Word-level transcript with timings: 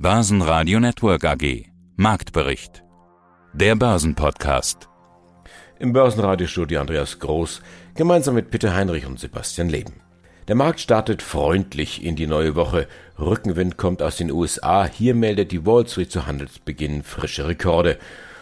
Börsenradio 0.00 0.78
Network 0.78 1.24
AG. 1.24 1.64
Marktbericht. 1.96 2.84
Der 3.52 3.74
Börsenpodcast. 3.74 4.88
Im 5.80 5.92
Börsenradiostudio 5.92 6.80
Andreas 6.80 7.18
Groß, 7.18 7.60
gemeinsam 7.96 8.36
mit 8.36 8.52
Peter 8.52 8.76
Heinrich 8.76 9.06
und 9.06 9.18
Sebastian 9.18 9.68
Leben. 9.68 9.94
Der 10.46 10.54
Markt 10.54 10.78
startet 10.78 11.20
freundlich 11.20 12.04
in 12.04 12.14
die 12.14 12.28
neue 12.28 12.54
Woche. 12.54 12.86
Rückenwind 13.18 13.76
kommt 13.76 14.00
aus 14.00 14.14
den 14.14 14.30
USA. 14.30 14.86
Hier 14.86 15.16
meldet 15.16 15.50
die 15.50 15.66
Wall 15.66 15.88
Street 15.88 16.12
zu 16.12 16.28
Handelsbeginn 16.28 17.02
frische 17.02 17.48
Rekorde. 17.48 17.98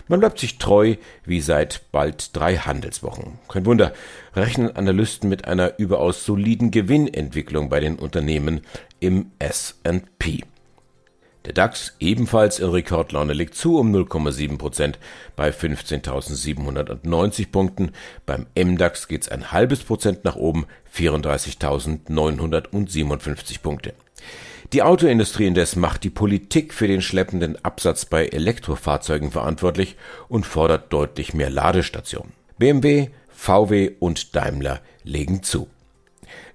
Man 0.09 0.21
bleibt 0.21 0.39
sich 0.39 0.59
treu 0.59 0.97
wie 1.25 1.41
seit 1.41 1.91
bald 1.91 2.37
drei 2.37 2.59
Handelswochen. 2.59 3.39
Kein 3.49 3.65
Wunder, 3.65 3.95
rechnen 4.35 4.77
Analysten 4.77 5.31
mit 5.31 5.47
einer 5.47 5.79
überaus 5.79 6.23
soliden 6.27 6.71
Gewinnentwicklung 6.71 7.71
bei 7.71 7.81
den 7.81 7.99
Unternehmen 7.99 8.61
im 9.01 9.31
S&P. 9.39 10.45
Der 11.47 11.55
DAX 11.55 11.95
ebenfalls 12.01 12.59
in 12.59 12.71
Rekordlaune 12.71 13.33
legt 13.33 13.55
zu 13.55 13.79
um 13.79 13.95
0,7 13.95 14.59
Prozent 14.59 14.99
bei 15.37 15.51
15.790 15.51 17.53
Punkten. 17.53 17.93
Beim 18.27 18.47
MDAX 18.59 19.07
geht's 19.07 19.29
ein 19.29 19.53
halbes 19.53 19.85
Prozent 19.85 20.25
nach 20.25 20.35
oben, 20.35 20.67
34.957 20.93 23.63
Punkte. 23.63 23.95
Die 24.73 24.83
Autoindustrie 24.83 25.47
indes 25.47 25.77
macht 25.77 26.03
die 26.03 26.11
Politik 26.11 26.75
für 26.75 26.89
den 26.89 27.01
schleppenden 27.01 27.65
Absatz 27.65 28.07
bei 28.07 28.27
Elektrofahrzeugen 28.27 29.31
verantwortlich 29.31 29.95
und 30.29 30.47
fordert 30.47 30.93
deutlich 30.93 31.33
mehr 31.33 31.51
Ladestationen. 31.51 32.33
BMW, 32.59 33.11
VW 33.29 33.93
und 34.01 34.35
Daimler 34.35 34.81
legen 35.05 35.45
zu. 35.45 35.69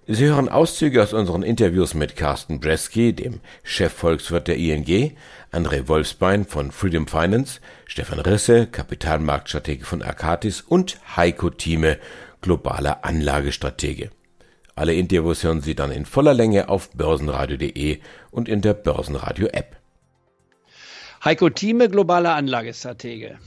Sie 0.07 0.25
hören 0.25 0.49
Auszüge 0.49 1.03
aus 1.03 1.13
unseren 1.13 1.43
Interviews 1.43 1.93
mit 1.93 2.15
Carsten 2.15 2.59
Bresky, 2.59 3.13
dem 3.13 3.39
Chefvolkswirt 3.61 4.47
der 4.47 4.57
ING, 4.57 5.15
André 5.51 5.87
Wolfsbein 5.87 6.45
von 6.45 6.71
Freedom 6.71 7.07
Finance, 7.07 7.59
Stefan 7.85 8.19
Risse, 8.19 8.65
Kapitalmarktstratege 8.65 9.85
von 9.85 10.01
Arcatis 10.01 10.61
und 10.61 10.97
Heiko 11.15 11.51
Thieme, 11.51 11.99
globaler 12.41 13.05
Anlagestratege. 13.05 14.09
Alle 14.73 14.95
Interviews 14.95 15.43
hören 15.43 15.61
Sie 15.61 15.75
dann 15.75 15.91
in 15.91 16.07
voller 16.07 16.33
Länge 16.33 16.69
auf 16.69 16.89
börsenradio.de 16.91 17.99
und 18.31 18.49
in 18.49 18.61
der 18.61 18.73
Börsenradio 18.73 19.47
App. 19.47 19.75
Heiko 21.23 21.51
Thieme, 21.51 21.89
globaler 21.89 22.33
Anlagestratege. 22.33 23.37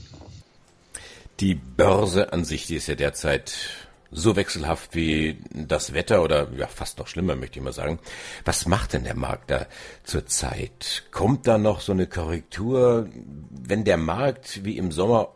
Die 1.41 1.55
Börse 1.55 2.31
an 2.31 2.45
sich, 2.45 2.65
die 2.65 2.77
ist 2.77 2.87
ja 2.87 2.95
derzeit 2.95 3.84
so 4.15 4.35
wechselhaft 4.35 4.95
wie 4.95 5.37
das 5.53 5.93
Wetter 5.93 6.23
oder 6.23 6.47
ja 6.57 6.67
fast 6.67 6.97
noch 6.97 7.07
schlimmer 7.07 7.35
möchte 7.35 7.59
ich 7.59 7.65
mal 7.65 7.73
sagen. 7.73 7.99
Was 8.45 8.65
macht 8.65 8.93
denn 8.93 9.03
der 9.03 9.15
Markt 9.15 9.51
da 9.51 9.67
zurzeit? 10.03 11.03
Kommt 11.11 11.47
da 11.47 11.57
noch 11.57 11.81
so 11.81 11.91
eine 11.91 12.07
Korrektur, 12.07 13.09
wenn 13.49 13.83
der 13.83 13.97
Markt 13.97 14.63
wie 14.63 14.77
im 14.77 14.91
Sommer 14.91 15.29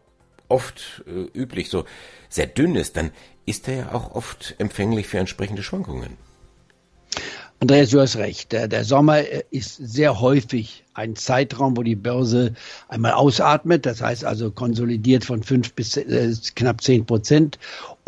oft 0.48 1.04
äh, 1.08 1.38
üblich 1.38 1.70
so 1.70 1.86
sehr 2.30 2.48
dünn 2.48 2.76
ist, 2.76 2.98
dann 2.98 3.12
ist 3.46 3.68
er 3.68 3.76
ja 3.76 3.94
auch 3.94 4.16
oft 4.16 4.56
empfänglich 4.58 5.08
für 5.08 5.20
entsprechende 5.20 5.64
Schwankungen. 5.64 6.18
Andreas, 7.62 7.90
du 7.90 8.00
hast 8.00 8.16
recht. 8.16 8.54
Der, 8.54 8.84
Sommer 8.86 9.20
äh, 9.20 9.44
ist 9.52 9.76
sehr 9.76 10.22
häufig 10.22 10.86
ein 10.94 11.18
Zeitraum, 11.18 11.76
wo 11.76 11.84
die 11.84 11.96
Börse 11.96 12.54
einmal 12.88 13.14
ausatmet, 13.14 13.86
das 13.86 14.02
heißt 14.02 14.24
also 14.24 14.50
konsolidiert 14.52 15.26
von 15.26 15.44
fünf 15.44 15.74
bis 15.74 15.98
äh, 15.98 16.34
knapp 16.56 16.82
zehn 16.82 17.06
Prozent 17.06 17.60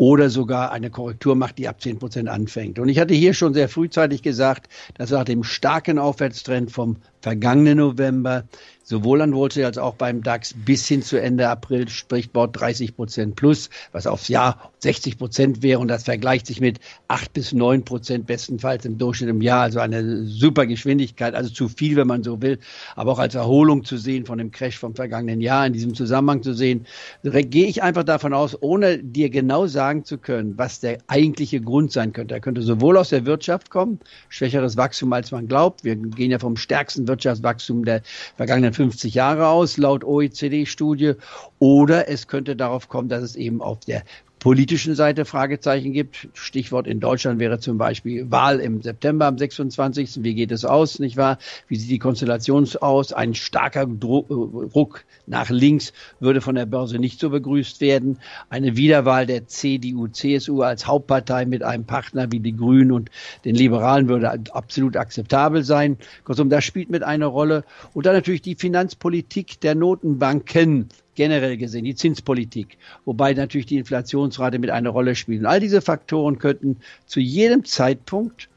oder 0.02 0.30
sogar 0.30 0.72
eine 0.72 0.90
Korrektur 0.90 1.36
macht, 1.36 1.58
die 1.58 1.68
ab 1.68 1.80
10 1.80 2.00
Prozent 2.00 2.28
anfängt. 2.28 2.80
Und 2.80 2.88
ich 2.88 2.98
hatte 2.98 3.14
hier 3.14 3.34
schon 3.34 3.54
sehr 3.54 3.68
frühzeitig 3.68 4.22
gesagt, 4.22 4.68
dass 4.98 5.12
nach 5.12 5.22
dem 5.22 5.44
starken 5.44 5.96
Aufwärtstrend 6.00 6.72
vom 6.72 6.96
vergangenen 7.20 7.78
November 7.78 8.42
sowohl 8.82 9.22
an 9.22 9.32
Wall 9.32 9.48
Street 9.48 9.64
als 9.64 9.78
auch 9.78 9.94
beim 9.94 10.24
DAX 10.24 10.54
bis 10.54 10.88
hin 10.88 11.02
zu 11.02 11.20
Ende 11.20 11.48
April 11.48 11.88
spricht 11.88 12.32
Bord 12.32 12.58
30 12.58 12.96
Prozent 12.96 13.36
plus, 13.36 13.70
was 13.92 14.08
aufs 14.08 14.26
Jahr 14.26 14.72
60 14.80 15.18
Prozent 15.18 15.62
wäre. 15.62 15.78
Und 15.78 15.86
das 15.86 16.02
vergleicht 16.02 16.48
sich 16.48 16.60
mit 16.60 16.80
8 17.06 17.32
bis 17.32 17.52
9 17.52 17.84
Prozent 17.84 18.26
bestenfalls 18.26 18.84
im 18.84 18.98
Durchschnitt 18.98 19.30
im 19.30 19.40
Jahr, 19.40 19.62
also 19.62 19.78
eine 19.78 20.24
super 20.24 20.66
Geschwindigkeit, 20.66 21.34
also 21.36 21.50
zu 21.50 21.68
viel, 21.68 21.94
wenn 21.94 22.08
man 22.08 22.24
so 22.24 22.42
will, 22.42 22.58
aber 22.96 23.12
auch 23.12 23.20
als 23.20 23.36
Erholung 23.36 23.84
zu 23.84 23.96
sehen 23.96 24.26
von 24.26 24.38
dem 24.38 24.50
Crash 24.50 24.78
vom 24.78 24.96
vergangenen 24.96 25.40
Jahr 25.40 25.64
in 25.64 25.72
diesem 25.72 25.94
Zusammenhang 25.94 26.42
zu 26.42 26.52
sehen, 26.52 26.86
gehe 27.22 27.66
ich 27.66 27.84
einfach 27.84 28.04
davon 28.04 28.34
aus, 28.34 28.60
ohne 28.60 28.98
dir 28.98 29.30
genau 29.30 29.68
sagen, 29.68 29.91
sagen 29.92 30.04
zu 30.04 30.16
können, 30.16 30.56
was 30.56 30.80
der 30.80 30.98
eigentliche 31.06 31.60
Grund 31.60 31.92
sein 31.92 32.12
könnte. 32.12 32.34
Er 32.34 32.40
könnte 32.40 32.62
sowohl 32.62 32.96
aus 32.96 33.10
der 33.10 33.26
Wirtschaft 33.26 33.68
kommen, 33.68 34.00
schwächeres 34.30 34.76
Wachstum 34.78 35.12
als 35.12 35.32
man 35.32 35.48
glaubt. 35.48 35.84
Wir 35.84 35.96
gehen 35.96 36.30
ja 36.30 36.38
vom 36.38 36.56
stärksten 36.56 37.06
Wirtschaftswachstum 37.06 37.84
der 37.84 38.00
vergangenen 38.36 38.72
50 38.72 39.12
Jahre 39.14 39.48
aus, 39.48 39.76
laut 39.76 40.02
OECD-Studie. 40.02 41.14
Oder 41.58 42.08
es 42.08 42.26
könnte 42.26 42.56
darauf 42.56 42.88
kommen, 42.88 43.10
dass 43.10 43.22
es 43.22 43.36
eben 43.36 43.60
auf 43.60 43.80
der 43.80 44.02
politischen 44.42 44.96
Seite 44.96 45.24
Fragezeichen 45.24 45.92
gibt. 45.92 46.28
Stichwort 46.34 46.88
in 46.88 46.98
Deutschland 46.98 47.38
wäre 47.38 47.60
zum 47.60 47.78
Beispiel 47.78 48.28
Wahl 48.32 48.58
im 48.58 48.82
September 48.82 49.26
am 49.26 49.38
26. 49.38 50.24
Wie 50.24 50.34
geht 50.34 50.50
es 50.50 50.64
aus, 50.64 50.98
nicht 50.98 51.16
wahr? 51.16 51.38
Wie 51.68 51.76
sieht 51.76 51.88
die 51.88 52.00
Konstellation 52.00 52.68
aus? 52.80 53.12
Ein 53.12 53.36
starker 53.36 53.86
Druck 53.86 55.04
nach 55.28 55.48
links 55.48 55.92
würde 56.18 56.40
von 56.40 56.56
der 56.56 56.66
Börse 56.66 56.98
nicht 56.98 57.20
so 57.20 57.30
begrüßt 57.30 57.80
werden. 57.80 58.18
Eine 58.50 58.76
Wiederwahl 58.76 59.26
der 59.26 59.46
CDU, 59.46 60.08
CSU 60.08 60.62
als 60.62 60.88
Hauptpartei 60.88 61.44
mit 61.44 61.62
einem 61.62 61.84
Partner 61.84 62.32
wie 62.32 62.40
die 62.40 62.56
Grünen 62.56 62.90
und 62.90 63.12
den 63.44 63.54
Liberalen 63.54 64.08
würde 64.08 64.28
absolut 64.50 64.96
akzeptabel 64.96 65.62
sein. 65.62 65.98
Kurzum, 66.24 66.50
das 66.50 66.64
spielt 66.64 66.90
mit 66.90 67.04
eine 67.04 67.26
Rolle. 67.26 67.62
Und 67.94 68.06
dann 68.06 68.16
natürlich 68.16 68.42
die 68.42 68.56
Finanzpolitik 68.56 69.60
der 69.60 69.76
Notenbanken 69.76 70.88
generell 71.14 71.56
gesehen, 71.56 71.84
die 71.84 71.94
Zinspolitik, 71.94 72.78
wobei 73.04 73.34
natürlich 73.34 73.66
die 73.66 73.78
Inflationsrate 73.78 74.58
mit 74.58 74.70
einer 74.70 74.90
Rolle 74.90 75.14
spielt. 75.14 75.40
Und 75.40 75.46
all 75.46 75.60
diese 75.60 75.80
Faktoren 75.80 76.38
könnten 76.38 76.78
zu 77.06 77.20
jedem 77.20 77.64
Zeitpunkt 77.64 78.48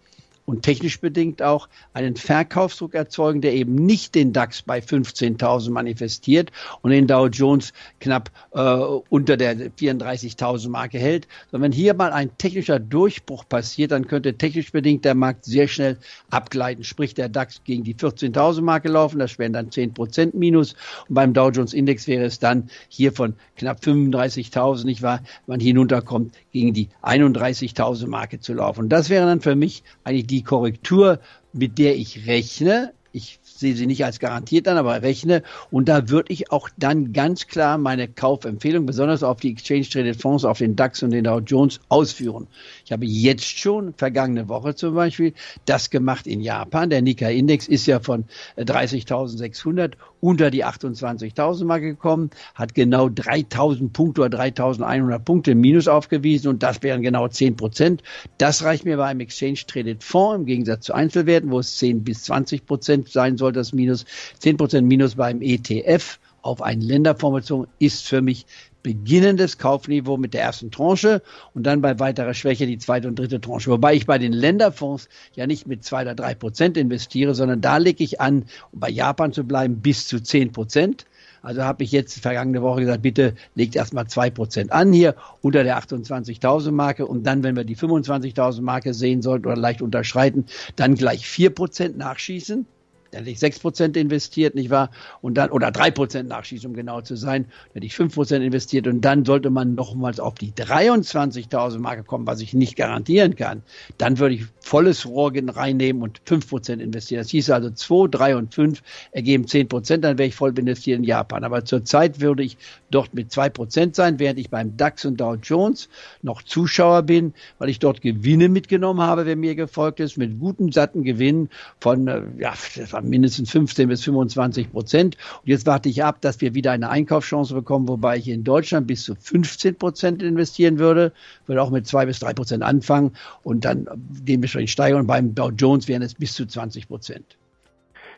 und 0.46 0.62
technisch 0.62 1.00
bedingt 1.02 1.42
auch 1.42 1.68
einen 1.94 2.16
Verkaufsdruck 2.16 2.94
erzeugen, 2.94 3.42
der 3.42 3.54
eben 3.54 3.76
nicht 3.76 4.16
den 4.16 4.32
DAX 4.32 4.62
bei 4.62 4.80
15.000 4.80 5.72
manifestiert 5.72 6.52
und 6.82 6.92
den 6.92 7.08
Dow 7.08 7.28
Jones 7.28 7.74
knapp 8.00 8.32
äh, 8.52 8.60
unter 8.62 9.38
der 9.38 9.56
34.000 9.72 10.70
Marke 10.70 11.00
hält, 11.00 11.28
sondern 11.50 11.72
wenn 11.72 11.78
hier 11.78 11.94
mal 11.94 12.12
ein 12.12 12.38
technischer 12.38 12.80
Durchbruch 12.80 13.48
passiert, 13.48 13.92
dann 13.92 14.08
könnte 14.08 14.38
technisch 14.38 14.72
bedingt 14.72 15.04
der 15.06 15.16
Markt 15.16 15.46
sehr 15.46 15.68
schnell 15.68 15.98
abgleiten, 16.30 16.84
sprich 16.84 17.14
der 17.16 17.30
DAX 17.30 17.64
gegen 17.64 17.84
die 17.84 17.96
14.000 17.96 18.62
Marke 18.62 18.90
laufen, 18.90 19.20
das 19.20 19.40
wären 19.40 19.54
dann 19.54 19.72
10 19.72 19.94
Prozent 19.94 20.36
Minus. 20.36 20.76
Und 21.08 21.16
beim 21.16 21.34
Dow 21.34 21.50
Jones 21.50 21.74
Index 21.74 22.08
wäre 22.08 22.26
es 22.26 22.40
dann 22.40 22.70
hier 22.88 23.12
von 23.12 23.34
knapp 23.58 23.80
35.000, 23.80 24.86
nicht 24.86 25.02
wahr, 25.02 25.22
wenn 25.46 25.54
man 25.54 25.60
hinunterkommt, 25.60 26.36
gegen 26.52 26.74
die 26.74 26.90
31.000 27.02 28.08
Marke 28.08 28.40
zu 28.40 28.54
laufen. 28.54 28.82
Und 28.82 28.90
das 28.90 29.10
wäre 29.10 29.26
dann 29.26 29.42
für 29.42 29.56
mich 29.56 29.84
eigentlich 30.04 30.28
die 30.28 30.35
die 30.36 30.44
Korrektur, 30.44 31.20
mit 31.54 31.78
der 31.78 31.96
ich 31.96 32.28
rechne, 32.28 32.94
ich 33.16 33.40
sehe 33.44 33.76
sie 33.76 33.88
nicht 33.88 34.04
als 34.04 34.20
garantiert 34.20 34.68
an, 34.68 34.78
aber 34.78 35.02
rechne. 35.02 35.42
Und 35.72 35.88
da 35.88 36.10
würde 36.10 36.34
ich 36.34 36.52
auch 36.52 36.70
dann 36.78 37.14
ganz 37.14 37.48
klar 37.48 37.78
meine 37.78 38.10
Kaufempfehlung, 38.10 38.86
besonders 38.86 39.24
auf 39.24 39.40
die 39.40 39.52
Exchange 39.52 39.88
Traded 39.90 40.22
Fonds, 40.22 40.44
auf 40.44 40.58
den 40.58 40.76
DAX 40.76 41.02
und 41.02 41.12
den 41.12 41.24
Dow 41.24 41.40
Jones 41.40 41.80
ausführen. 41.88 42.48
Ich 42.84 42.92
habe 42.92 43.06
jetzt 43.06 43.58
schon, 43.58 43.94
vergangene 43.94 44.50
Woche 44.50 44.76
zum 44.76 44.96
Beispiel, 44.96 45.34
das 45.64 45.90
gemacht 45.90 46.28
in 46.28 46.42
Japan. 46.42 46.90
Der 46.90 47.02
Nikkei-Index 47.02 47.68
ist 47.68 47.86
ja 47.86 48.02
von 48.02 48.26
30.600 48.58 49.94
unter 50.20 50.50
die 50.52 50.66
28.000 50.66 51.66
Marke 51.66 51.86
gekommen, 51.86 52.32
hat 52.56 52.74
genau 52.74 53.06
3.000 53.06 53.92
Punkte 53.94 54.24
oder 54.24 54.40
3.100 54.40 55.20
Punkte 55.20 55.56
Minus 55.56 55.88
aufgewiesen 55.88 56.50
und 56.50 56.64
das 56.64 56.82
wären 56.84 57.02
genau 57.02 57.28
10 57.28 57.56
Prozent. 57.56 58.04
Das 58.40 58.64
reicht 58.64 58.86
mir 58.86 58.98
bei 58.98 59.06
einem 59.06 59.20
Exchange 59.20 59.60
Traded 59.68 60.04
Fonds 60.04 60.40
im 60.40 60.46
Gegensatz 60.46 60.86
zu 60.86 60.94
Einzelwerten, 60.94 61.52
wo 61.52 61.60
es 61.60 61.78
10 61.78 62.04
bis 62.04 62.24
20 62.24 62.66
Prozent 62.66 63.05
sein 63.10 63.38
soll, 63.38 63.52
das 63.52 63.74
Minus. 63.74 64.06
10 64.40 64.58
Prozent 64.58 64.88
Minus 64.88 65.16
beim 65.16 65.42
ETF 65.42 66.20
auf 66.42 66.62
einen 66.62 66.82
Länderfonds 66.82 67.52
ist 67.80 68.08
für 68.08 68.22
mich 68.22 68.46
beginnendes 68.84 69.58
Kaufniveau 69.58 70.16
mit 70.16 70.36
der 70.36 70.44
ersten 70.44 70.70
Tranche 70.70 71.24
und 71.56 71.64
dann 71.64 71.82
bei 71.82 72.00
weiterer 72.00 72.36
Schwäche 72.36 72.68
die 72.68 72.78
zweite 72.78 73.08
und 73.08 73.18
dritte 73.18 73.42
Tranche. 73.42 73.72
Wobei 73.72 73.96
ich 73.96 74.06
bei 74.06 74.20
den 74.20 74.32
Länderfonds 74.32 75.10
ja 75.34 75.48
nicht 75.48 75.66
mit 75.66 75.84
zwei 75.84 76.04
oder 76.04 76.14
drei 76.14 76.36
Prozent 76.36 76.78
investiere, 76.78 77.34
sondern 77.34 77.62
da 77.62 77.78
lege 77.78 78.04
ich 78.04 78.22
an, 78.22 78.46
um 78.72 78.80
bei 78.80 78.92
Japan 78.92 79.34
zu 79.34 79.44
bleiben, 79.44 79.82
bis 79.82 80.08
zu 80.08 80.22
zehn 80.22 80.52
Prozent. 80.52 81.08
Also 81.42 81.64
habe 81.64 81.84
ich 81.84 81.92
jetzt 81.92 82.20
vergangene 82.20 82.62
Woche 82.62 82.82
gesagt, 82.82 83.02
bitte 83.02 83.34
legt 83.56 83.76
erstmal 83.76 84.06
zwei 84.06 84.30
Prozent 84.30 84.72
an 84.72 84.94
hier 84.94 85.16
unter 85.42 85.64
der 85.64 85.80
28.000 85.80 86.70
Marke 86.72 87.08
und 87.08 87.24
dann, 87.24 87.42
wenn 87.42 87.56
wir 87.56 87.64
die 87.64 87.76
25.000 87.76 88.62
Marke 88.62 88.94
sehen 88.94 89.24
sollten 89.24 89.48
oder 89.48 89.58
leicht 89.58 89.82
unterschreiten, 89.82 90.46
dann 90.76 90.94
gleich 90.94 91.28
vier 91.28 91.50
Prozent 91.50 91.98
nachschießen 91.98 92.68
Dann 93.12 93.26
hätte 93.26 93.32
ich 93.32 93.40
6% 93.40 93.96
investiert, 93.96 94.56
nicht 94.56 94.70
wahr? 94.70 94.92
Und 95.22 95.36
dann, 95.36 95.50
oder 95.52 95.70
3% 95.70 96.24
nachschießen, 96.24 96.70
um 96.70 96.76
genau 96.76 97.02
zu 97.02 97.16
sein. 97.16 97.44
Dann 97.44 97.82
hätte 97.82 97.86
ich 97.86 97.94
5% 97.94 98.42
investiert 98.42 98.88
und 98.88 99.02
dann 99.02 99.26
sollte 99.26 99.50
man 99.50 99.76
nochmals 99.76 100.20
auf 100.20 100.36
die 100.36 100.52
23.000 100.52 101.80
Marke 101.80 102.04
kommen, 102.04 102.28
was 102.28 102.42
ich 102.42 102.54
nicht 102.54 102.76
garantieren 102.76 103.36
kann. 103.36 103.62
Dann 103.98 104.20
würde 104.20 104.36
ich 104.36 104.46
volles 104.60 105.06
Rohr 105.06 105.32
reinnehmen 105.36 106.02
und 106.02 106.22
5% 106.28 106.80
investieren. 106.80 107.22
Das 107.22 107.30
hieß 107.30 107.50
also 107.52 107.70
2, 107.70 108.08
3 108.10 108.36
und 108.36 108.54
5 108.54 108.82
ergeben 109.12 109.46
10%, 109.46 109.98
dann 109.98 110.18
wäre 110.18 110.28
ich 110.28 110.36
voll 110.36 110.58
investiert 110.58 111.00
in 111.00 111.04
Japan. 111.04 111.44
Aber 111.44 111.66
zurzeit 111.66 112.22
würde 112.22 112.44
ich 112.44 112.58
dort 112.90 113.14
mit 113.14 113.32
2% 113.32 113.96
sein, 113.96 114.20
während 114.20 114.40
ich 114.40 114.50
beim 114.50 114.78
DAX 114.78 115.06
und 115.06 115.18
Dow 115.18 115.36
Jones 115.36 115.90
noch 116.22 116.42
Zuschauer 116.44 117.04
bin, 117.04 117.34
weil 117.60 117.70
ich 117.70 117.80
dort 117.80 118.02
Gewinne 118.02 118.50
mitgenommen 118.50 119.02
habe, 119.02 119.26
wer 119.26 119.36
mir 119.36 119.56
gefolgt 119.56 120.00
ist, 120.00 120.18
mit 120.18 120.40
guten, 120.40 120.72
satten 120.72 121.04
Gewinnen 121.04 121.50
von, 121.80 122.08
äh, 122.08 122.24
ja, 122.38 122.54
das 122.76 122.94
war 122.94 123.02
mindestens 123.10 123.52
15 123.52 123.88
bis 123.88 124.04
25 124.04 124.72
Prozent. 124.72 125.18
Und 125.42 125.50
jetzt 125.50 125.66
warte 125.66 125.90
ich 125.90 126.04
ab, 126.04 126.22
dass 126.22 126.42
wir 126.42 126.54
wieder 126.54 126.72
eine 126.72 126.90
Einkaufschance 126.90 127.54
bekommen, 127.54 127.88
wobei 127.88 128.18
ich 128.18 128.28
in 128.28 128.44
Deutschland 128.44 128.88
bis 128.88 129.04
zu 129.04 129.16
15 129.16 129.76
Prozent 129.76 130.24
investieren 130.24 130.80
würde, 130.80 131.12
würde 131.46 131.62
auch 131.62 131.70
mit 131.70 131.88
zwei 131.88 132.06
bis 132.06 132.20
drei 132.20 132.34
Prozent 132.34 132.64
anfangen 132.64 133.14
und 133.44 133.66
dann 133.66 133.88
dementsprechend 133.96 134.70
steigern. 134.70 135.02
Und 135.02 135.08
beim 135.08 135.36
Dow 135.36 135.52
Jones 135.52 135.88
wären 135.88 136.02
es 136.02 136.14
bis 136.16 136.34
zu 136.34 136.46
20 136.46 136.88
Prozent. 136.88 137.38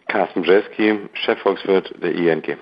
Carsten 0.07 0.42
Brzeski, 0.42 1.00
Chefvolkswirt 1.13 1.94
der 2.01 2.13
ING. 2.13 2.57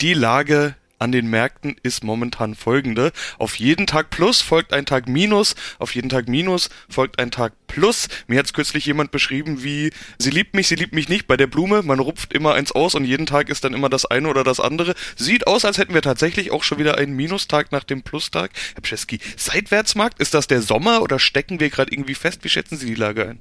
Die 0.00 0.14
Lage 0.14 0.74
an 1.02 1.12
den 1.12 1.26
Märkten 1.26 1.76
ist 1.82 2.04
momentan 2.04 2.54
folgende. 2.54 3.12
Auf 3.38 3.56
jeden 3.56 3.86
Tag 3.88 4.10
Plus 4.10 4.40
folgt 4.40 4.72
ein 4.72 4.86
Tag 4.86 5.08
Minus, 5.08 5.56
auf 5.80 5.94
jeden 5.96 6.08
Tag 6.08 6.28
Minus 6.28 6.70
folgt 6.88 7.18
ein 7.18 7.32
Tag 7.32 7.54
Plus. 7.66 8.08
Mir 8.28 8.38
hat 8.38 8.54
kürzlich 8.54 8.86
jemand 8.86 9.10
beschrieben 9.10 9.64
wie, 9.64 9.90
sie 10.18 10.30
liebt 10.30 10.54
mich, 10.54 10.68
sie 10.68 10.76
liebt 10.76 10.94
mich 10.94 11.08
nicht. 11.08 11.26
Bei 11.26 11.36
der 11.36 11.48
Blume, 11.48 11.82
man 11.82 11.98
rupft 11.98 12.32
immer 12.32 12.54
eins 12.54 12.70
aus 12.70 12.94
und 12.94 13.04
jeden 13.04 13.26
Tag 13.26 13.48
ist 13.48 13.64
dann 13.64 13.74
immer 13.74 13.88
das 13.88 14.06
eine 14.06 14.28
oder 14.28 14.44
das 14.44 14.60
andere. 14.60 14.94
Sieht 15.16 15.48
aus, 15.48 15.64
als 15.64 15.78
hätten 15.78 15.94
wir 15.94 16.02
tatsächlich 16.02 16.52
auch 16.52 16.62
schon 16.62 16.78
wieder 16.78 16.98
einen 16.98 17.16
Minustag 17.16 17.72
nach 17.72 17.84
dem 17.84 18.02
Plustag. 18.02 18.52
Herr 18.74 18.82
Pschewski, 18.82 19.18
Seitwärtsmarkt, 19.36 20.20
ist 20.20 20.34
das 20.34 20.46
der 20.46 20.62
Sommer 20.62 21.02
oder 21.02 21.18
stecken 21.18 21.58
wir 21.58 21.70
gerade 21.70 21.92
irgendwie 21.92 22.14
fest? 22.14 22.44
Wie 22.44 22.48
schätzen 22.48 22.76
Sie 22.76 22.86
die 22.86 22.94
Lage 22.94 23.28
ein? 23.28 23.40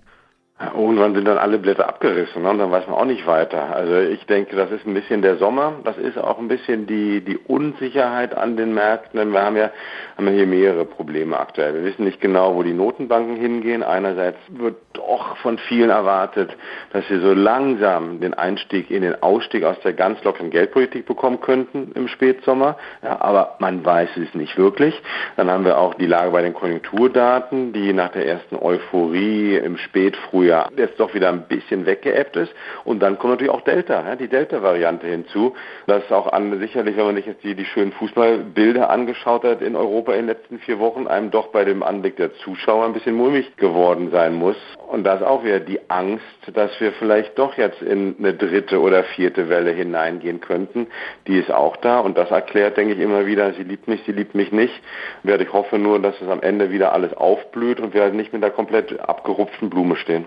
Irgendwann 0.76 1.16
sind 1.16 1.28
dann 1.28 1.40
alle 1.40 1.58
Blätter 1.58 1.88
abgerissen 1.90 2.44
ne? 2.44 2.50
und 2.50 2.60
dann 2.60 2.72
weiß 2.72 2.86
man 2.88 2.96
auch 2.96 3.06
nicht 3.06 3.26
weiter. 3.26 3.76
Also 3.76 3.96
ich 3.96 4.26
denke, 4.28 4.56
das 4.56 4.70
ist 4.72 4.86
ein 4.86 4.94
bisschen 4.94 5.24
der 5.24 5.38
Sommer, 5.38 5.74
das 5.84 5.98
ist 5.98 6.20
auch 6.20 6.38
ein 6.38 6.48
bisschen 6.48 6.86
die, 6.86 7.22
die 7.22 7.38
Unsicherheit 7.38 8.38
an 8.38 8.58
den 8.58 8.74
Märkten. 8.74 9.34
Wir 9.34 9.42
haben 9.42 9.58
ja, 9.58 9.72
haben 10.18 10.28
ja 10.28 10.34
hier 10.34 10.46
mehrere 10.46 10.86
Probleme 10.86 11.40
aktuell. 11.40 11.74
Wir 11.74 11.84
wissen 11.84 12.06
nicht 12.06 12.22
genau, 12.22 12.56
wo 12.56 12.62
die 12.62 12.74
Notenbanken 12.74 13.38
hingehen. 13.38 13.82
Einerseits 13.82 14.38
wird 14.50 14.76
doch 14.94 15.38
von 15.38 15.58
vielen 15.58 15.90
erwartet, 15.90 16.56
dass 16.94 17.08
sie 17.08 17.20
so 17.20 17.34
langsam 17.34 18.20
den 18.20 18.36
Einstieg 18.36 18.92
in 18.92 19.02
den 19.02 19.22
Ausstieg 19.24 19.64
aus 19.64 19.80
der 19.80 19.94
ganz 19.94 20.24
lockeren 20.24 20.52
Geldpolitik 20.52 21.08
bekommen 21.08 21.42
könnten 21.42 21.92
im 21.96 22.08
Spätsommer. 22.08 22.78
Ja, 23.02 23.20
aber 23.20 23.56
man 23.60 23.84
weiß 23.84 24.10
es 24.18 24.36
nicht 24.36 24.58
wirklich. 24.58 25.02
Dann 25.38 25.50
haben 25.50 25.66
wir 25.66 25.80
auch 25.80 25.96
die 25.96 26.06
Lage 26.06 26.32
bei 26.32 26.44
den 26.44 26.54
Konjunkturdaten, 26.54 27.74
die 27.74 27.94
nach 27.94 28.10
der 28.10 28.28
ersten 28.28 28.56
Euphorie 28.56 29.56
im 29.56 29.78
Spätfrühjahr 29.78 30.51
Frühjahr 30.52 30.70
jetzt 30.78 31.00
doch 31.00 31.14
wieder 31.14 31.30
ein 31.30 31.44
bisschen 31.48 31.86
weggeebbt 31.86 32.36
ist. 32.36 32.54
Und 32.84 33.02
dann 33.02 33.18
kommt 33.18 33.34
natürlich 33.34 33.54
auch 33.54 33.62
Delta, 33.62 34.04
ja, 34.08 34.16
die 34.16 34.28
Delta-Variante 34.28 35.08
hinzu. 35.08 35.56
Das 35.88 36.04
ist 36.04 36.12
auch 36.12 36.32
an, 36.32 36.60
sicherlich, 36.60 36.98
wenn 36.98 37.06
man 37.06 37.16
sich 37.16 37.26
jetzt 37.26 37.44
die, 37.44 37.56
die 37.56 37.66
schönen 37.66 37.92
Fußballbilder 37.94 38.90
angeschaut 38.90 39.44
hat 39.44 39.62
in 39.62 39.76
Europa 39.76 40.14
in 40.14 40.20
den 40.20 40.28
letzten 40.28 40.60
vier 40.60 40.80
Wochen, 40.80 41.08
einem 41.08 41.32
doch 41.32 41.48
bei 41.48 41.64
dem 41.64 41.84
Anblick 41.84 42.18
der 42.18 42.34
Zuschauer 42.36 42.86
ein 42.86 42.94
bisschen 42.94 43.16
mulmig 43.16 43.56
geworden 43.58 44.10
sein 44.12 44.34
muss. 44.34 44.58
Und 44.88 45.04
da 45.06 45.16
ist 45.16 45.24
auch 45.24 45.44
wieder 45.44 45.60
die 45.60 45.80
Angst, 45.90 46.24
dass 46.54 46.72
wir 46.82 46.92
vielleicht 46.94 47.38
doch 47.40 47.58
jetzt 47.58 47.82
in 47.82 48.16
eine 48.20 48.34
dritte 48.34 48.82
oder 48.82 49.04
vierte 49.04 49.50
Welle 49.50 49.72
hineingehen 49.72 50.42
könnten. 50.42 50.88
Die 51.28 51.38
ist 51.38 51.52
auch 51.52 51.78
da 51.78 52.00
und 52.00 52.18
das 52.18 52.32
erklärt, 52.32 52.78
denke 52.78 52.94
ich, 52.94 53.00
immer 53.00 53.26
wieder, 53.26 53.54
sie 53.54 53.64
liebt 53.64 53.88
mich, 53.88 54.02
sie 54.06 54.12
liebt 54.12 54.36
mich 54.36 54.52
nicht. 54.52 54.74
Ich 55.24 55.54
hoffe 55.54 55.80
nur, 55.80 56.00
dass 56.00 56.20
es 56.22 56.28
am 56.30 56.42
Ende 56.42 56.72
wieder 56.72 56.94
alles 56.94 57.14
aufblüht 57.14 57.80
und 57.80 57.94
wir 57.94 58.02
halt 58.02 58.14
nicht 58.14 58.32
mit 58.32 58.44
der 58.44 58.52
komplett 58.52 59.00
abgerupften 59.00 59.70
Blume 59.70 59.96
stehen. 59.96 60.26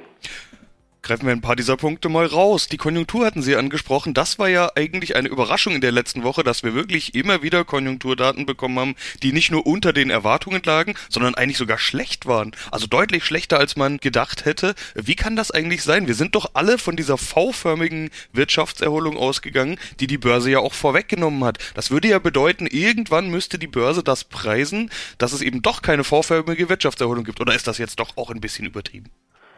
Greifen 1.05 1.27
wir 1.27 1.33
ein 1.33 1.43
paar 1.43 1.55
dieser 1.55 1.77
Punkte 1.77 2.09
mal 2.09 2.25
raus. 2.25 2.67
Die 2.69 2.79
Konjunktur 2.79 3.27
hatten 3.27 3.43
Sie 3.43 3.57
angesprochen. 3.57 4.15
Das 4.15 4.39
war 4.39 4.49
ja 4.49 4.71
eigentlich 4.75 5.17
eine 5.17 5.29
Überraschung 5.29 5.75
in 5.75 5.83
der 5.83 5.93
letzten 5.93 6.23
Woche, 6.23 6.43
dass 6.43 6.63
wir 6.63 6.75
wirklich 6.75 7.15
immer 7.15 7.43
wieder 7.43 7.67
Konjunkturdaten 7.67 8.47
bekommen 8.47 8.79
haben, 8.79 8.95
die 9.23 9.35
nicht 9.35 9.51
nur 9.51 9.67
unter 9.67 9.93
den 9.93 10.09
Erwartungen 10.09 10.63
lagen, 10.65 10.95
sondern 11.11 11.35
eigentlich 11.35 11.59
sogar 11.59 11.77
schlecht 11.77 12.25
waren. 12.25 12.53
Also 12.71 12.87
deutlich 12.87 13.23
schlechter, 13.23 13.59
als 13.59 13.77
man 13.77 13.99
gedacht 13.99 14.47
hätte. 14.47 14.75
Wie 14.95 15.15
kann 15.15 15.37
das 15.37 15.51
eigentlich 15.51 15.83
sein? 15.83 16.07
Wir 16.07 16.15
sind 16.15 16.35
doch 16.37 16.53
alle 16.55 16.79
von 16.79 16.97
dieser 16.97 17.19
V-förmigen 17.19 18.09
Wirtschaftserholung 18.33 19.19
ausgegangen, 19.19 19.79
die 20.01 20.07
die 20.07 20.17
Börse 20.17 20.53
ja 20.53 20.61
auch 20.61 20.73
vorweggenommen 20.73 21.45
hat. 21.45 21.59
Das 21.75 21.91
würde 21.91 22.09
ja 22.09 22.19
bedeuten, 22.19 22.67
irgendwann 22.67 23.29
müsste 23.29 23.59
die 23.59 23.67
Börse 23.67 24.03
das 24.03 24.25
preisen, 24.25 24.91
dass 25.19 25.35
es 25.35 25.43
eben 25.43 25.61
doch 25.61 25.83
keine 25.83 26.03
V-förmige 26.03 26.71
Wirtschaftserholung 26.71 27.25
gibt. 27.25 27.43
Oder 27.43 27.55
ist 27.55 27.67
das 27.67 27.77
jetzt 27.77 28.01
doch 28.01 28.17
auch 28.17 28.31
ein 28.31 28.41
bisschen 28.41 28.65
übertrieben? 28.65 29.11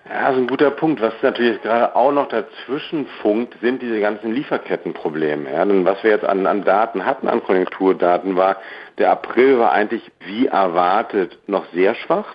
Ja, 0.08 0.32
so 0.32 0.38
ein 0.38 0.46
guter 0.46 0.70
Punkt. 0.70 1.00
Was 1.00 1.14
natürlich 1.22 1.60
gerade 1.62 1.96
auch 1.96 2.12
noch 2.12 2.28
dazwischen 2.28 3.06
funkt, 3.22 3.56
sind 3.60 3.82
diese 3.82 4.00
ganzen 4.00 4.32
Lieferkettenprobleme. 4.32 5.50
Ja, 5.52 5.64
denn 5.64 5.84
was 5.84 6.02
wir 6.04 6.10
jetzt 6.10 6.24
an, 6.24 6.46
an 6.46 6.64
Daten 6.64 7.04
hatten, 7.04 7.28
an 7.28 7.42
Konjunkturdaten, 7.42 8.36
war, 8.36 8.56
der 8.98 9.10
April 9.10 9.58
war 9.58 9.72
eigentlich 9.72 10.02
wie 10.26 10.46
erwartet 10.46 11.38
noch 11.46 11.66
sehr 11.74 11.94
schwach. 11.94 12.26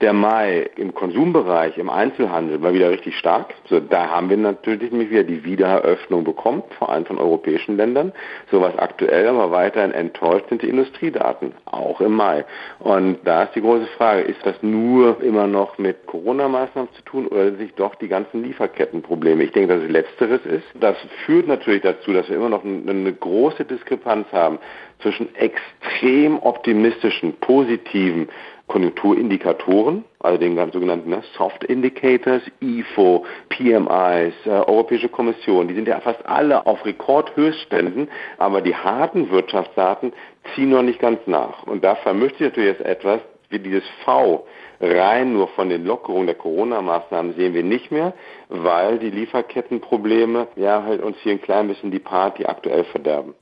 Der 0.00 0.12
Mai 0.12 0.70
im 0.76 0.94
Konsumbereich, 0.94 1.76
im 1.76 1.90
Einzelhandel 1.90 2.62
war 2.62 2.72
wieder 2.72 2.90
richtig 2.90 3.18
stark. 3.18 3.52
So, 3.68 3.80
da 3.80 4.10
haben 4.10 4.30
wir 4.30 4.36
natürlich 4.36 4.92
nämlich 4.92 5.10
wieder 5.10 5.24
die 5.24 5.44
Wiedereröffnung 5.44 6.22
bekommen, 6.22 6.62
vor 6.78 6.90
allem 6.90 7.04
von 7.04 7.18
europäischen 7.18 7.76
Ländern. 7.76 8.12
So 8.50 8.60
was 8.60 8.78
aktuell, 8.78 9.26
aber 9.26 9.50
weiterhin 9.50 9.90
enttäuscht 9.90 10.48
sind 10.48 10.62
die 10.62 10.68
Industriedaten, 10.68 11.52
auch 11.64 12.00
im 12.00 12.12
Mai. 12.12 12.44
Und 12.78 13.18
da 13.24 13.44
ist 13.44 13.56
die 13.56 13.60
große 13.60 13.86
Frage, 13.96 14.22
ist 14.22 14.44
das 14.44 14.54
nur 14.62 15.20
immer 15.20 15.48
noch 15.48 15.78
mit 15.78 16.06
Corona-Maßnahmen 16.06 16.92
zu 16.94 17.02
tun 17.02 17.26
oder 17.26 17.52
sich 17.56 17.74
doch 17.74 17.96
die 17.96 18.08
ganzen 18.08 18.44
Lieferkettenprobleme? 18.44 19.42
Ich 19.42 19.52
denke, 19.52 19.74
dass 19.74 19.82
es 19.82 19.90
letzteres 19.90 20.46
ist. 20.46 20.66
Das 20.74 20.96
führt 21.26 21.48
natürlich 21.48 21.82
dazu, 21.82 22.12
dass 22.12 22.28
wir 22.28 22.36
immer 22.36 22.50
noch 22.50 22.64
eine 22.64 23.12
große 23.12 23.64
Diskrepanz 23.64 24.26
haben 24.32 24.58
zwischen 25.00 25.34
extrem 25.34 26.38
optimistischen, 26.38 27.34
positiven 27.40 28.28
Konjunkturindikatoren, 28.66 30.04
also 30.20 30.38
den 30.38 30.56
ganz 30.56 30.72
sogenannten 30.72 31.10
ne, 31.10 31.22
Soft 31.36 31.64
Indicators, 31.64 32.42
IFO, 32.60 33.26
PMIs, 33.50 34.34
äh, 34.46 34.50
Europäische 34.50 35.10
Kommission, 35.10 35.68
die 35.68 35.74
sind 35.74 35.86
ja 35.86 36.00
fast 36.00 36.24
alle 36.24 36.66
auf 36.66 36.84
Rekordhöchstständen, 36.86 38.08
aber 38.38 38.62
die 38.62 38.74
harten 38.74 39.30
Wirtschaftsdaten 39.30 40.14
ziehen 40.54 40.70
noch 40.70 40.82
nicht 40.82 40.98
ganz 40.98 41.20
nach. 41.26 41.64
Und 41.64 41.84
da 41.84 41.94
vermischt 41.96 42.38
sich 42.38 42.48
natürlich 42.48 42.78
jetzt 42.78 42.86
etwas 42.86 43.20
wie 43.50 43.58
dieses 43.58 43.84
V 44.04 44.46
rein 44.80 45.32
nur 45.32 45.48
von 45.48 45.68
den 45.68 45.84
Lockerungen 45.84 46.26
der 46.26 46.34
Corona-Maßnahmen 46.34 47.34
sehen 47.34 47.54
wir 47.54 47.62
nicht 47.62 47.90
mehr, 47.90 48.14
weil 48.48 48.98
die 48.98 49.10
Lieferkettenprobleme 49.10 50.48
ja 50.56 50.82
halt 50.82 51.02
uns 51.02 51.16
hier 51.18 51.32
ein 51.32 51.40
klein 51.40 51.68
bisschen 51.68 51.90
die 51.90 51.98
Party 51.98 52.44
aktuell 52.46 52.84
verderben. 52.84 53.34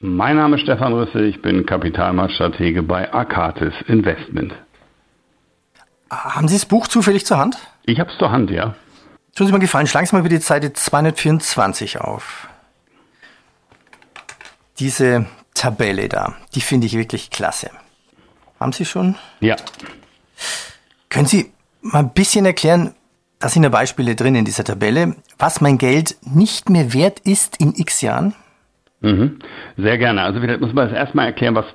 Mein 0.00 0.36
Name 0.36 0.56
ist 0.56 0.62
Stefan 0.62 0.92
Rüssel, 0.92 1.24
ich 1.24 1.40
bin 1.40 1.64
Kapitalmarktstratege 1.64 2.82
bei 2.82 3.10
Arcatis 3.14 3.72
Investment. 3.86 4.52
Haben 6.10 6.48
Sie 6.48 6.54
das 6.54 6.66
Buch 6.66 6.86
zufällig 6.86 7.24
zur 7.24 7.38
Hand? 7.38 7.56
Ich 7.86 7.98
habe 7.98 8.10
es 8.10 8.18
zur 8.18 8.30
Hand, 8.30 8.50
ja. 8.50 8.74
Tun 9.34 9.46
Sie 9.46 9.52
mir 9.54 9.58
gefallen, 9.58 9.86
schlagen 9.86 10.06
Sie 10.06 10.14
mal 10.14 10.22
bitte 10.22 10.36
die 10.36 10.42
Seite 10.42 10.74
224 10.74 11.98
auf. 12.02 12.46
Diese 14.78 15.24
Tabelle 15.54 16.10
da, 16.10 16.34
die 16.54 16.60
finde 16.60 16.86
ich 16.86 16.98
wirklich 16.98 17.30
klasse. 17.30 17.70
Haben 18.60 18.72
Sie 18.72 18.84
schon? 18.84 19.14
Ja. 19.40 19.56
Können 21.08 21.26
Sie 21.26 21.52
mal 21.80 22.00
ein 22.00 22.12
bisschen 22.12 22.44
erklären, 22.44 22.94
da 23.38 23.48
sind 23.48 23.62
ja 23.62 23.70
Beispiele 23.70 24.14
drin 24.14 24.34
in 24.34 24.44
dieser 24.44 24.64
Tabelle, 24.64 25.16
was 25.38 25.62
mein 25.62 25.78
Geld 25.78 26.16
nicht 26.20 26.68
mehr 26.68 26.92
wert 26.92 27.20
ist 27.20 27.56
in 27.56 27.74
x 27.74 28.02
Jahren? 28.02 28.34
Mhm. 29.00 29.38
Sehr 29.76 29.98
gerne. 29.98 30.22
Also 30.22 30.40
vielleicht 30.40 30.60
muss 30.60 30.72
man 30.72 30.88
das 30.88 30.96
erstmal 30.96 31.26
erklären, 31.26 31.54
was 31.54 31.66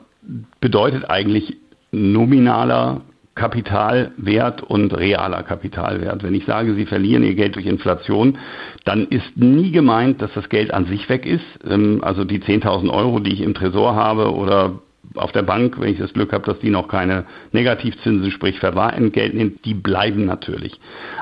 bedeutet 0.59 1.09
eigentlich 1.09 1.57
nominaler 1.91 3.01
Kapitalwert 3.35 4.61
und 4.61 4.95
realer 4.95 5.43
Kapitalwert. 5.43 6.21
Wenn 6.23 6.35
ich 6.35 6.45
sage, 6.45 6.75
Sie 6.75 6.85
verlieren 6.85 7.23
Ihr 7.23 7.35
Geld 7.35 7.55
durch 7.55 7.65
Inflation, 7.65 8.37
dann 8.83 9.07
ist 9.07 9.37
nie 9.37 9.71
gemeint, 9.71 10.21
dass 10.21 10.33
das 10.33 10.49
Geld 10.49 10.73
an 10.73 10.85
sich 10.85 11.07
weg 11.07 11.25
ist. 11.25 11.45
Ähm, 11.65 12.03
also 12.03 12.25
die 12.25 12.39
10.000 12.39 12.89
Euro, 12.89 13.19
die 13.19 13.33
ich 13.33 13.41
im 13.41 13.53
Tresor 13.53 13.95
habe 13.95 14.33
oder 14.33 14.79
auf 15.15 15.31
der 15.31 15.43
Bank, 15.43 15.79
wenn 15.79 15.93
ich 15.93 15.97
das 15.97 16.13
Glück 16.13 16.33
habe, 16.33 16.45
dass 16.45 16.59
die 16.59 16.69
noch 16.69 16.87
keine 16.87 17.25
Negativzinsen, 17.51 18.31
sprich 18.31 18.59
Verwahrentgelt 18.59 19.33
nehmen, 19.33 19.59
die 19.65 19.73
bleiben 19.73 20.25
natürlich. 20.25 20.79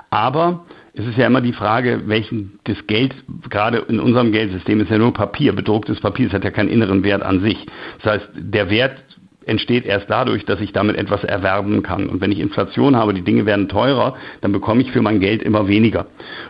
Aber 0.09 0.65
es 0.93 1.05
ist 1.05 1.17
ja 1.17 1.27
immer 1.27 1.41
die 1.41 1.53
Frage, 1.53 2.03
welchen 2.08 2.60
das 2.63 2.77
Geld, 2.88 3.15
gerade 3.50 3.79
in 3.89 4.00
unserem 4.00 4.31
Geldsystem 4.31 4.81
ist 4.81 4.89
ja 4.89 4.98
nur 4.98 5.13
Papier, 5.13 5.53
bedrucktes 5.53 6.00
Papier, 6.00 6.27
es 6.27 6.34
hat 6.34 6.43
ja 6.43 6.51
keinen 6.51 6.69
inneren 6.69 7.03
Wert 7.03 7.22
an 7.22 7.41
sich. 7.41 7.65
Das 8.01 8.13
heißt, 8.13 8.29
der 8.36 8.69
Wert 8.69 9.03
entsteht 9.49 9.85
erst 9.85 10.09
dadurch, 10.09 10.45
dass 10.45 10.61
ich 10.61 10.71
damit 10.71 10.95
etwas 10.95 11.23
erwerben 11.23 11.83
kann. 11.83 12.07
Und 12.07 12.21
wenn 12.21 12.31
ich 12.31 12.39
Inflation 12.39 12.95
habe, 12.95 13.13
die 13.13 13.23
Dinge 13.23 13.45
werden 13.45 13.67
teurer, 13.67 14.15
dann 14.41 14.51
bekomme 14.51 14.81
ich 14.81 14.91
für 14.91 15.01
mein 15.01 15.19
Geld 15.19 15.43
immer 15.43 15.67
weniger. 15.67 16.05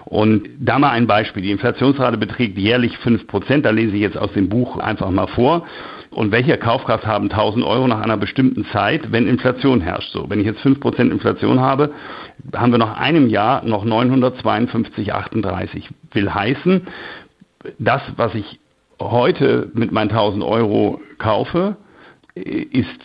Und 0.06 0.48
da 0.60 0.78
mal 0.78 0.92
ein 0.92 1.08
Beispiel. 1.08 1.42
Die 1.42 1.52
Inflationsrate 1.52 2.18
beträgt 2.18 2.58
jährlich 2.58 2.96
5%. 2.98 3.62
Da 3.62 3.72
lese 3.72 3.96
ich 3.96 4.02
jetzt 4.02 4.18
aus 4.18 4.34
dem 4.34 4.50
Buch 4.50 4.78
einfach 4.78 5.10
mal 5.10 5.28
vor. 5.28 5.66
Und 6.12 6.32
welche 6.32 6.58
Kaufkraft 6.58 7.06
haben 7.06 7.32
1000 7.32 7.64
Euro 7.64 7.88
nach 7.88 8.02
einer 8.02 8.18
bestimmten 8.18 8.66
Zeit, 8.66 9.12
wenn 9.12 9.28
Inflation 9.28 9.80
herrscht? 9.80 10.12
So, 10.12 10.30
wenn 10.30 10.40
ich 10.40 10.46
jetzt 10.46 10.62
5% 10.62 11.12
Inflation 11.12 11.60
habe, 11.60 11.92
haben 12.56 12.72
wir 12.72 12.80
nach 12.80 13.00
einem 13.00 13.30
Jahr 13.30 13.64
noch 13.64 13.86
952,38. 13.86 15.84
Will 16.14 16.34
heißen, 16.34 16.88
das, 17.78 18.02
was 18.18 18.34
ich 18.36 18.60
heute 19.00 19.70
mit 19.74 19.92
meinen 19.92 20.10
1000 20.10 20.44
Euro 20.44 21.00
kaufe, 21.20 21.78
ist 22.40 23.00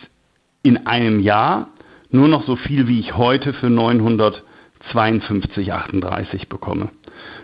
in 0.63 0.87
einem 0.87 1.19
Jahr 1.19 1.67
nur 2.09 2.27
noch 2.27 2.43
so 2.45 2.55
viel, 2.55 2.87
wie 2.87 2.99
ich 2.99 3.15
heute 3.15 3.53
für 3.53 3.67
952,38 3.67 6.49
bekomme. 6.49 6.89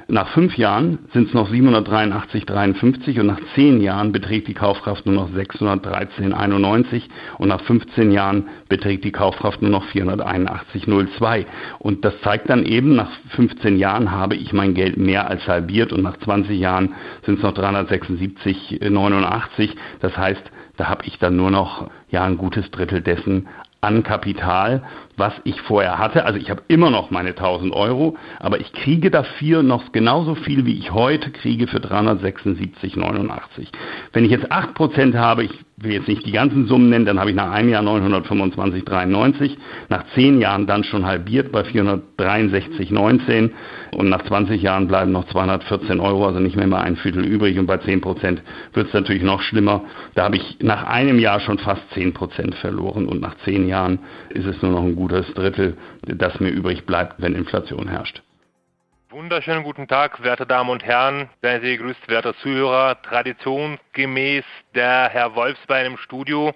Nach 0.08 0.30
fünf 0.30 0.58
Jahren 0.58 0.98
sind 1.14 1.28
es 1.30 1.34
noch 1.34 1.50
783,53 1.50 3.22
und 3.22 3.28
nach 3.28 3.40
zehn 3.56 3.80
Jahren 3.82 4.12
beträgt 4.12 4.50
die 4.50 4.54
Kaufkraft 4.54 5.06
nur 5.06 5.16
noch 5.16 5.30
613,91 5.30 7.04
und 7.38 7.48
nach 7.48 7.62
15 7.62 8.12
Jahren 8.12 8.50
beträgt 8.68 9.06
die 9.06 9.14
Kaufkraft 9.14 9.62
nur 9.62 9.72
noch 9.72 9.86
481,02. 9.86 11.46
Und 11.80 12.04
das 12.04 12.20
zeigt 12.22 12.50
dann 12.50 12.66
eben, 12.66 12.96
nach 12.96 13.12
15 13.30 13.78
Jahren 13.78 14.12
habe 14.12 14.36
ich 14.36 14.52
mein 14.52 14.74
Geld 14.74 14.98
mehr 14.98 15.30
als 15.30 15.48
halbiert 15.48 15.94
und 15.94 16.04
nach 16.04 16.18
20 16.18 16.60
Jahren 16.60 16.96
sind 17.26 17.38
es 17.38 17.44
noch 17.44 17.54
376,89. 17.54 19.70
Das 20.02 20.18
heißt, 20.18 20.44
da 20.82 20.90
habe 20.90 21.06
ich 21.06 21.20
dann 21.20 21.36
nur 21.36 21.52
noch 21.52 21.92
ja 22.10 22.24
ein 22.24 22.40
gutes 22.40 22.72
Drittel 22.72 23.04
dessen 23.04 23.48
an 23.82 24.02
Kapital, 24.02 24.82
was 25.18 25.34
ich 25.44 25.60
vorher 25.62 25.98
hatte. 25.98 26.25
Also 26.25 26.39
ich 26.39 26.50
habe 26.50 26.62
immer 26.68 26.89
noch 26.89 27.12
meine 27.12 27.30
1000 27.30 27.74
Euro, 27.74 28.18
aber 28.39 28.60
ich 28.60 28.72
kriege 28.74 29.12
dafür 29.12 29.63
noch 29.63 29.91
genauso 29.91 30.36
viel, 30.36 30.65
wie 30.65 30.77
ich 30.77 30.91
heute 30.91 31.32
kriege 31.32 31.68
für 31.68 31.77
376,89. 31.77 33.68
Wenn 34.13 34.25
ich 34.25 34.32
jetzt 34.32 34.51
8% 34.51 35.15
habe, 35.15 35.44
ich 35.44 35.51
will 35.84 35.94
jetzt 35.94 36.08
nicht 36.08 36.25
die 36.25 36.32
ganzen 36.32 36.68
Summen 36.68 36.89
nennen, 36.89 37.06
dann 37.06 37.20
habe 37.20 37.32
ich 37.32 37.36
nach 37.36 37.51
einem 37.51 37.70
Jahr 37.70 37.84
925,93, 37.84 39.58
nach 39.89 40.06
zehn 40.13 40.39
Jahren 40.39 40.68
dann 40.68 40.84
schon 40.84 41.06
halbiert 41.06 41.51
bei 41.51 41.62
463,19 41.62 43.51
und 43.91 44.10
nach 44.10 44.24
20 44.24 44.62
Jahren 44.62 44.88
bleiben 44.88 45.12
noch 45.12 45.25
214 45.25 46.00
Euro, 46.00 46.27
also 46.27 46.39
nicht 46.39 46.56
mehr 46.56 46.68
mal 46.68 46.82
ein 46.82 46.98
Viertel 46.98 47.25
übrig 47.25 47.58
und 47.58 47.65
bei 47.65 47.77
10 47.77 48.01
Prozent 48.01 48.41
wird 48.74 48.88
es 48.88 48.94
natürlich 48.94 49.24
noch 49.24 49.41
schlimmer. 49.41 49.84
Da 50.15 50.25
habe 50.25 50.38
ich 50.38 50.58
nach 50.62 50.84
einem 50.84 51.20
Jahr 51.20 51.39
schon 51.39 51.58
fast 51.58 51.82
10 51.94 52.13
Prozent 52.13 52.56
verloren 52.56 53.08
und 53.08 53.22
nach 53.22 53.36
zehn 53.46 53.68
Jahren 53.68 54.00
ist 54.30 54.46
es 54.46 54.62
nur 54.62 54.72
noch 54.72 54.84
ein 54.84 54.96
gutes 55.01 55.34
Drittel, 55.34 55.77
das 56.03 56.39
mir 56.39 56.50
übrig 56.50 56.86
bleibt, 56.86 57.20
wenn 57.20 57.34
Inflation 57.34 57.88
herrscht. 57.88 58.22
Wunderschönen 59.10 59.63
guten 59.63 59.88
Tag, 59.88 60.22
werte 60.24 60.46
Damen 60.46 60.70
und 60.70 60.86
Herren. 60.86 61.27
Seien 61.41 61.62
Sie 61.62 61.75
gegrüßt, 61.75 62.08
werte 62.08 62.36
Zuhörer. 62.36 63.01
Traditionsgemäß 63.01 64.46
der 64.75 65.10
Herr 65.10 65.34
Wolfsbein 65.36 65.88
im 65.88 65.98
Studio 65.98 66.53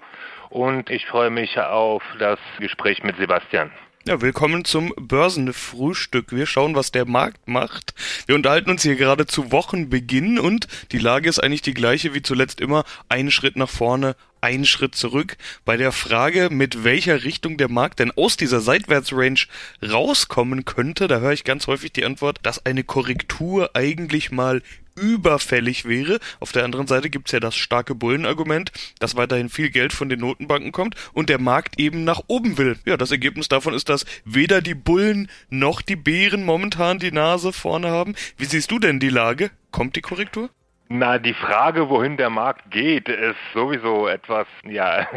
und 0.50 0.92
ich 0.92 1.08
freue 1.08 1.32
mich 1.32 1.60
auf 1.60 2.04
das 2.20 2.38
Gespräch 2.60 3.04
mit 3.04 3.18
Sebastian. 3.18 3.72
Ja, 4.08 4.22
willkommen 4.22 4.66
zum 4.66 4.94
Börsenfrühstück. 4.98 6.32
Wir 6.32 6.46
schauen, 6.46 6.76
was 6.76 6.92
der 6.92 7.06
Markt 7.06 7.48
macht. 7.48 7.96
Wir 8.28 8.36
unterhalten 8.36 8.70
uns 8.70 8.84
hier 8.84 8.98
gerade 8.98 9.26
zu 9.26 9.52
Wochenbeginn 9.52 10.38
und 10.38 10.68
die 10.92 11.00
Lage 11.00 11.28
ist 11.28 11.40
eigentlich 11.40 11.64
die 11.64 11.74
gleiche 11.74 12.14
wie 12.14 12.22
zuletzt 12.22 12.62
immer. 12.62 12.84
Einen 13.10 13.32
Schritt 13.32 13.56
nach 13.56 13.68
vorne, 13.68 14.16
einen 14.42 14.66
Schritt 14.66 14.94
zurück 14.94 15.38
bei 15.66 15.76
der 15.76 15.92
Frage, 15.92 16.50
mit 16.52 16.84
welcher 16.84 17.24
Richtung 17.24 17.58
der 17.58 17.68
Markt 17.68 17.98
denn 17.98 18.12
aus 18.12 18.38
dieser 18.38 18.62
Seitwärtsrange 18.62 19.48
rauskommen 19.82 20.66
könnte. 20.66 21.08
Da 21.08 21.18
höre 21.18 21.34
ich 21.34 21.44
ganz 21.44 21.66
häufig 21.66 21.92
die 21.92 22.06
Antwort, 22.06 22.38
dass 22.44 22.64
eine 22.64 22.84
Korrektur 22.84 23.72
eigentlich 23.74 24.30
mal 24.30 24.62
überfällig 24.96 25.86
wäre. 25.86 26.20
Auf 26.40 26.52
der 26.52 26.64
anderen 26.64 26.88
Seite 26.88 27.10
gibt's 27.10 27.32
ja 27.32 27.40
das 27.40 27.56
starke 27.56 27.96
Bullenargument, 27.96 28.72
dass 29.00 29.16
weiterhin 29.16 29.50
viel 29.50 29.70
Geld 29.70 29.94
von 29.94 30.10
den 30.10 30.20
Notenbanken 30.20 30.72
kommt 30.72 30.96
und 31.14 31.30
der 31.30 31.40
Markt 31.40 31.80
eben 31.80 32.04
nach 32.04 32.22
oben 32.28 32.58
will. 32.58 32.78
Ja, 32.86 32.98
das 32.98 33.12
Ergebnis 33.12 33.50
davon 33.50 33.74
ist, 33.74 33.90
dass 33.90 34.06
weder 34.24 34.62
die 34.62 34.76
Bullen 34.76 35.30
noch 35.50 35.82
die 35.82 35.96
Bären 35.96 36.44
momentan 36.44 37.00
die 37.00 37.12
Nase 37.12 37.54
vorne 37.54 37.90
haben. 37.90 38.16
Wie 38.38 38.46
siehst 38.46 38.72
du 38.72 38.80
denn 38.80 39.00
die 39.00 39.10
Lage? 39.10 39.52
Kommt 39.72 39.96
die 39.96 40.02
Korrektur? 40.02 40.50
Na, 40.88 41.18
die 41.18 41.34
Frage, 41.34 41.90
wohin 41.90 42.16
der 42.16 42.30
Markt 42.30 42.70
geht, 42.70 43.10
ist 43.10 43.38
sowieso 43.56 44.08
etwas, 44.08 44.46
ja, 44.64 45.08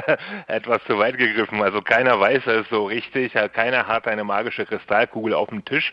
etwas 0.46 0.82
zu 0.84 0.98
weit 0.98 1.18
gegriffen. 1.18 1.62
Also 1.62 1.82
keiner 1.82 2.18
weiß 2.18 2.46
es 2.46 2.68
so 2.70 2.86
richtig, 2.86 3.34
keiner 3.52 3.86
hat 3.86 4.08
eine 4.08 4.24
magische 4.24 4.64
Kristallkugel 4.64 5.34
auf 5.34 5.50
dem 5.50 5.66
Tisch. 5.66 5.92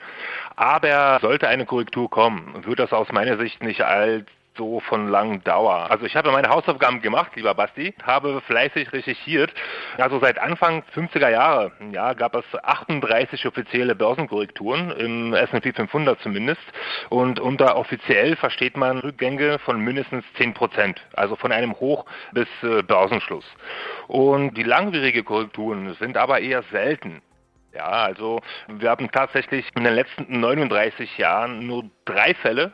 Aber 0.56 1.20
sollte 1.20 1.50
eine 1.50 1.66
Korrektur 1.66 2.10
kommen, 2.10 2.66
wird 2.66 2.80
das 2.80 2.94
aus 2.94 3.12
meiner 3.12 3.38
Sicht 3.38 3.62
nicht 3.62 3.82
als 3.82 4.26
so 4.58 4.80
von 4.80 5.10
lang 5.10 5.44
Dauer. 5.44 5.90
Also 5.90 6.06
ich 6.06 6.16
habe 6.16 6.32
meine 6.32 6.50
Hausaufgaben 6.50 7.02
gemacht, 7.02 7.32
lieber 7.36 7.54
Basti, 7.54 7.94
habe 8.04 8.42
fleißig 8.42 8.92
recherchiert. 8.94 9.54
Also 9.98 10.20
seit 10.20 10.40
Anfang 10.40 10.84
50er 10.96 11.30
Jahre 11.30 11.72
ja, 11.92 12.14
gab 12.14 12.36
es 12.36 12.46
38 12.64 13.46
offizielle 13.48 13.96
Börsenkorrekturen, 13.96 14.92
im 14.92 15.34
S&P 15.34 15.74
500 15.74 16.20
zumindest. 16.22 16.62
Und 17.10 17.40
unter 17.40 17.78
offiziell 17.78 18.36
versteht 18.36 18.78
man 18.78 19.00
Rückgänge 19.00 19.60
von 19.60 19.80
mindestens 19.80 20.26
10 20.38 20.54
Prozent, 20.54 21.02
also 21.14 21.36
von 21.36 21.52
einem 21.52 21.74
Hoch 21.80 22.06
bis 22.32 22.48
äh, 22.64 22.84
Börsenschluss. 22.84 23.46
Und 24.08 24.56
die 24.56 24.64
langwierige 24.64 25.24
Korrekturen 25.24 25.96
sind 26.00 26.18
aber 26.18 26.40
eher 26.40 26.64
selten. 26.72 27.22
Ja, 27.76 27.90
also 27.90 28.40
wir 28.68 28.90
haben 28.90 29.12
tatsächlich 29.12 29.70
in 29.76 29.84
den 29.84 29.96
letzten 29.96 30.40
39 30.40 31.18
Jahren 31.18 31.68
nur 31.68 31.84
drei 32.06 32.34
Fälle, 32.36 32.72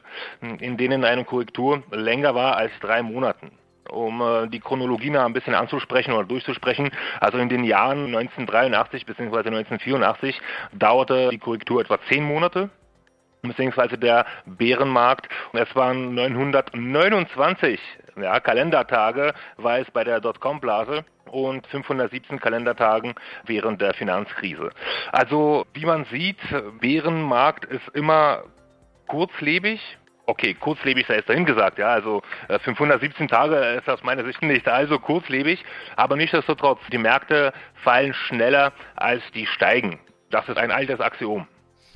in 0.60 0.78
denen 0.78 1.04
eine 1.04 1.26
Korrektur 1.26 1.82
länger 1.92 2.36
war 2.36 2.56
als 2.56 2.72
drei 2.82 3.02
Monaten 3.02 3.52
um 3.90 4.22
äh, 4.22 4.48
die 4.48 4.60
Chronologie 4.60 5.10
noch 5.10 5.26
ein 5.26 5.34
bisschen 5.34 5.56
anzusprechen 5.56 6.14
oder 6.14 6.26
durchzusprechen. 6.26 6.92
Also 7.20 7.40
in 7.40 7.50
den 7.50 7.64
Jahren 7.64 8.06
1983 8.06 9.06
bzw. 9.06 9.38
1984 9.38 10.40
dauerte 10.72 11.30
die 11.30 11.40
Korrektur 11.40 11.82
etwa 11.82 12.00
zehn 12.08 12.24
Monate 12.24 12.70
beziehungsweise 13.42 13.98
der 13.98 14.26
Bärenmarkt. 14.46 15.28
Und 15.52 15.60
es 15.60 15.76
waren 15.76 16.14
929 16.14 17.80
ja, 18.18 18.40
Kalendertage, 18.40 19.34
war 19.58 19.80
es 19.80 19.90
bei 19.92 20.04
der 20.04 20.20
Dotcom-Blase 20.20 21.06
und 21.32 21.66
517 21.68 22.40
Kalendertagen 22.40 23.16
während 23.46 23.82
der 23.82 23.94
Finanzkrise. 23.94 24.70
Also 25.12 25.66
wie 25.74 25.86
man 25.86 26.06
sieht, 26.06 26.40
Bärenmarkt 26.80 27.66
ist 27.66 27.88
immer 27.94 28.44
kurzlebig, 29.08 29.80
Okay, 30.28 30.54
kurzlebig 30.54 31.08
sei 31.08 31.16
es 31.16 31.26
dahin 31.26 31.46
gesagt, 31.46 31.80
ja, 31.80 31.88
also 31.88 32.22
517 32.48 33.26
äh, 33.26 33.28
Tage 33.28 33.56
ist 33.56 33.90
aus 33.90 34.04
meiner 34.04 34.24
Sicht 34.24 34.42
nicht 34.44 34.66
allzu 34.68 35.00
kurzlebig, 35.00 35.62
aber 35.98 36.16
nichtsdestotrotz, 36.16 36.80
die 36.92 37.00
Märkte 37.00 37.52
fallen 37.84 38.14
schneller 38.14 38.72
als 38.96 39.24
die 39.34 39.48
steigen. 39.48 40.00
Das 40.30 40.48
ist 40.48 40.58
ein 40.58 40.72
altes 40.72 41.02
Axiom. 41.02 41.48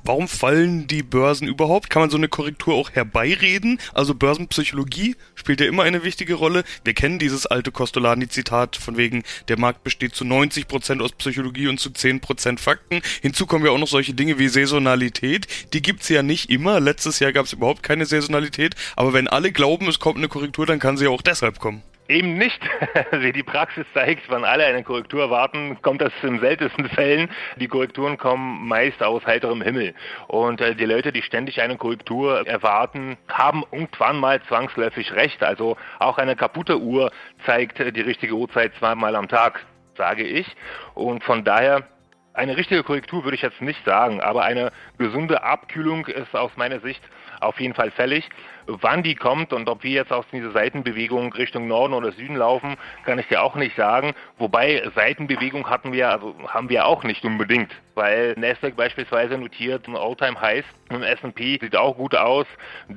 Warum 0.06 0.28
fallen 0.28 0.86
die 0.86 1.02
Börsen 1.02 1.48
überhaupt? 1.48 1.90
Kann 1.90 2.00
man 2.00 2.10
so 2.10 2.16
eine 2.16 2.28
Korrektur 2.28 2.74
auch 2.74 2.92
herbeireden? 2.92 3.80
Also 3.92 4.14
Börsenpsychologie 4.14 5.16
spielt 5.34 5.60
ja 5.60 5.66
immer 5.66 5.82
eine 5.82 6.04
wichtige 6.04 6.34
Rolle. 6.34 6.62
Wir 6.84 6.94
kennen 6.94 7.18
dieses 7.18 7.44
alte 7.46 7.72
Costolani-Zitat 7.72 8.76
von 8.76 8.96
wegen, 8.96 9.24
der 9.48 9.58
Markt 9.58 9.82
besteht 9.82 10.14
zu 10.14 10.24
90 10.24 10.68
Prozent 10.68 11.02
aus 11.02 11.10
Psychologie 11.10 11.66
und 11.66 11.80
zu 11.80 11.90
10 11.90 12.20
Prozent 12.20 12.60
Fakten. 12.60 13.02
Hinzu 13.20 13.46
kommen 13.46 13.64
ja 13.64 13.72
auch 13.72 13.78
noch 13.78 13.88
solche 13.88 14.14
Dinge 14.14 14.38
wie 14.38 14.46
Saisonalität. 14.46 15.48
Die 15.72 15.82
gibt's 15.82 16.08
ja 16.08 16.22
nicht 16.22 16.50
immer. 16.50 16.78
Letztes 16.78 17.18
Jahr 17.18 17.32
gab's 17.32 17.52
überhaupt 17.52 17.82
keine 17.82 18.06
Saisonalität. 18.06 18.76
Aber 18.94 19.12
wenn 19.12 19.26
alle 19.26 19.50
glauben, 19.50 19.88
es 19.88 19.98
kommt 19.98 20.18
eine 20.18 20.28
Korrektur, 20.28 20.66
dann 20.66 20.78
kann 20.78 20.96
sie 20.96 21.06
ja 21.06 21.10
auch 21.10 21.22
deshalb 21.22 21.58
kommen. 21.58 21.82
Eben 22.08 22.38
nicht. 22.38 22.60
Wie 23.10 23.32
die 23.32 23.42
Praxis 23.42 23.84
zeigt, 23.92 24.30
wenn 24.30 24.44
alle 24.44 24.64
eine 24.64 24.84
Korrektur 24.84 25.22
erwarten, 25.22 25.78
kommt 25.82 26.00
das 26.00 26.12
in 26.22 26.38
seltensten 26.38 26.88
Fällen. 26.90 27.28
Die 27.56 27.66
Korrekturen 27.68 28.16
kommen 28.16 28.68
meist 28.68 29.02
aus 29.02 29.26
heiterem 29.26 29.60
Himmel. 29.60 29.94
Und 30.28 30.60
äh, 30.60 30.74
die 30.74 30.84
Leute, 30.84 31.12
die 31.12 31.22
ständig 31.22 31.60
eine 31.60 31.76
Korrektur 31.76 32.46
erwarten, 32.46 33.16
haben 33.28 33.64
irgendwann 33.72 34.18
mal 34.18 34.40
zwangsläufig 34.42 35.12
recht. 35.14 35.42
Also 35.42 35.76
auch 35.98 36.18
eine 36.18 36.36
kaputte 36.36 36.78
Uhr 36.80 37.10
zeigt 37.44 37.78
die 37.78 38.00
richtige 38.00 38.34
Uhrzeit 38.34 38.72
zweimal 38.78 39.16
am 39.16 39.28
Tag, 39.28 39.66
sage 39.96 40.22
ich. 40.22 40.46
Und 40.94 41.24
von 41.24 41.44
daher 41.44 41.88
Eine 42.36 42.58
richtige 42.58 42.82
Korrektur 42.82 43.24
würde 43.24 43.34
ich 43.34 43.40
jetzt 43.40 43.62
nicht 43.62 43.82
sagen, 43.86 44.20
aber 44.20 44.44
eine 44.44 44.70
gesunde 44.98 45.42
Abkühlung 45.42 46.06
ist 46.06 46.36
aus 46.36 46.50
meiner 46.56 46.80
Sicht 46.80 47.02
auf 47.46 47.60
jeden 47.60 47.74
Fall 47.74 47.90
fällig. 47.90 48.28
Wann 48.66 49.02
die 49.02 49.14
kommt 49.14 49.52
und 49.52 49.68
ob 49.68 49.84
wir 49.84 49.92
jetzt 49.92 50.12
aus 50.12 50.24
dieser 50.32 50.50
Seitenbewegung 50.50 51.32
Richtung 51.32 51.68
Norden 51.68 51.94
oder 51.94 52.10
Süden 52.12 52.34
laufen, 52.34 52.76
kann 53.04 53.18
ich 53.18 53.28
dir 53.28 53.42
auch 53.42 53.54
nicht 53.54 53.76
sagen. 53.76 54.12
Wobei 54.38 54.82
Seitenbewegung 54.94 55.70
hatten 55.70 55.92
wir, 55.92 56.10
also 56.10 56.34
haben 56.48 56.68
wir 56.68 56.86
auch 56.86 57.04
nicht 57.04 57.24
unbedingt, 57.24 57.70
weil 57.94 58.34
Nasdaq 58.36 58.74
beispielsweise 58.76 59.38
notiert 59.38 59.88
Alltime 59.88 60.40
Highs 60.40 60.64
im 60.90 61.02
S&P 61.02 61.58
sieht 61.60 61.76
auch 61.76 61.96
gut 61.96 62.14
aus, 62.16 62.46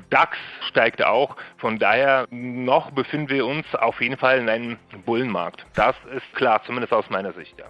DAX 0.09 0.37
steigt 0.67 1.03
auch. 1.03 1.35
Von 1.57 1.77
daher 1.77 2.25
noch 2.31 2.91
befinden 2.91 3.29
wir 3.29 3.45
uns 3.45 3.65
auf 3.75 4.01
jeden 4.01 4.17
Fall 4.17 4.39
in 4.39 4.49
einem 4.49 4.77
Bullenmarkt. 5.05 5.65
Das 5.75 5.95
ist 6.15 6.35
klar, 6.35 6.61
zumindest 6.65 6.93
aus 6.93 7.09
meiner 7.09 7.33
Sicht, 7.33 7.57
ja. 7.59 7.65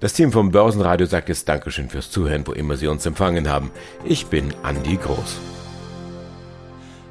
Das 0.00 0.12
Team 0.12 0.32
vom 0.32 0.50
Börsenradio 0.50 1.06
sagt 1.06 1.28
jetzt 1.28 1.48
Dankeschön 1.48 1.88
fürs 1.88 2.10
Zuhören, 2.10 2.46
wo 2.46 2.52
immer 2.52 2.76
Sie 2.76 2.88
uns 2.88 3.06
empfangen 3.06 3.50
haben. 3.50 3.70
Ich 4.04 4.26
bin 4.26 4.52
Andi 4.62 4.96
Groß. 4.96 5.53